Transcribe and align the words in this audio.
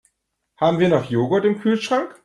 Haben 0.57 0.79
wir 0.79 0.89
noch 0.89 1.11
Joghurt 1.11 1.45
im 1.45 1.59
Kühlschrank? 1.59 2.19